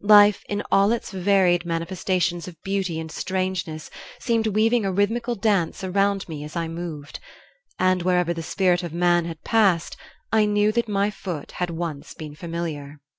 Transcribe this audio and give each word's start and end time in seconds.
Life 0.00 0.42
in 0.48 0.62
all 0.72 0.92
its 0.92 1.10
varied 1.10 1.66
manifestations 1.66 2.48
of 2.48 2.56
beauty 2.62 2.98
and 2.98 3.12
strangeness 3.12 3.90
seemed 4.18 4.46
weaving 4.46 4.86
a 4.86 4.90
rhythmical 4.90 5.34
dance 5.34 5.84
around 5.84 6.26
me 6.26 6.42
as 6.42 6.56
I 6.56 6.68
moved, 6.68 7.20
and 7.78 8.00
wherever 8.00 8.32
the 8.32 8.42
spirit 8.42 8.82
of 8.82 8.94
man 8.94 9.26
had 9.26 9.44
passed 9.44 9.98
I 10.32 10.46
knew 10.46 10.72
that 10.72 10.88
my 10.88 11.10
foot 11.10 11.52
had 11.60 11.68
once 11.68 12.14
been 12.14 12.34
familiar. 12.34 13.02